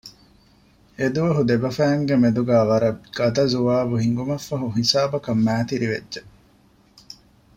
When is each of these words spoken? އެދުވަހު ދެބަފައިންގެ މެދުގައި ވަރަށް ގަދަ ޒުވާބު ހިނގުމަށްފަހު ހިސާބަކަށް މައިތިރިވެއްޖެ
އެދުވަހު 0.99 1.41
ދެބަފައިންގެ 1.49 2.15
މެދުގައި 2.23 2.67
ވަރަށް 2.69 3.01
ގަދަ 3.17 3.43
ޒުވާބު 3.53 3.95
ހިނގުމަށްފަހު 4.03 4.67
ހިސާބަކަށް 4.77 5.43
މައިތިރިވެއްޖެ 5.45 6.21